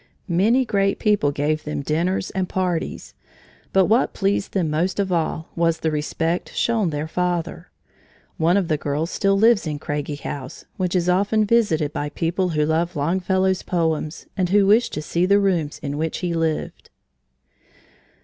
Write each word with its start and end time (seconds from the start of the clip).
Many 0.27 0.65
great 0.65 0.97
people 0.97 1.31
gave 1.31 1.63
them 1.63 1.83
dinners 1.83 2.31
and 2.31 2.49
parties. 2.49 3.13
But 3.71 3.85
what 3.85 4.15
pleased 4.15 4.53
them 4.53 4.71
most 4.71 4.99
of 4.99 5.11
all 5.11 5.49
was 5.55 5.81
the 5.81 5.91
respect 5.91 6.55
shown 6.55 6.89
their 6.89 7.07
father. 7.07 7.69
One 8.37 8.57
of 8.57 8.67
the 8.67 8.77
daughters 8.77 9.11
still 9.11 9.37
lives 9.37 9.67
in 9.67 9.77
Craigie 9.77 10.15
House, 10.15 10.65
which 10.75 10.95
is 10.95 11.07
often 11.07 11.45
visited 11.45 11.93
by 11.93 12.09
people 12.09 12.49
who 12.49 12.65
love 12.65 12.95
Longfellow's 12.95 13.61
poems 13.61 14.25
and 14.35 14.49
who 14.49 14.65
wish 14.65 14.89
to 14.89 15.03
see 15.03 15.27
the 15.27 15.37
rooms 15.37 15.77
in 15.83 15.99
which 15.99 16.17
he 16.25 16.33
lived. 16.33 16.89